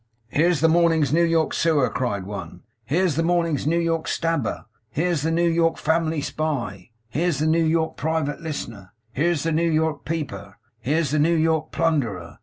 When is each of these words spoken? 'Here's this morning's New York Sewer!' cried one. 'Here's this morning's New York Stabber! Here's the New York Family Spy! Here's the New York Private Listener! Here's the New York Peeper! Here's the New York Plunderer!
'Here's 0.29 0.61
this 0.61 0.71
morning's 0.71 1.13
New 1.13 1.21
York 1.21 1.53
Sewer!' 1.53 1.87
cried 1.91 2.25
one. 2.25 2.63
'Here's 2.85 3.17
this 3.17 3.23
morning's 3.23 3.67
New 3.67 3.77
York 3.77 4.07
Stabber! 4.07 4.65
Here's 4.89 5.21
the 5.21 5.29
New 5.29 5.47
York 5.47 5.77
Family 5.77 6.21
Spy! 6.21 6.89
Here's 7.07 7.37
the 7.37 7.45
New 7.45 7.63
York 7.63 7.97
Private 7.97 8.41
Listener! 8.41 8.93
Here's 9.11 9.43
the 9.43 9.51
New 9.51 9.69
York 9.69 10.03
Peeper! 10.03 10.57
Here's 10.79 11.11
the 11.11 11.19
New 11.19 11.35
York 11.35 11.71
Plunderer! 11.71 12.39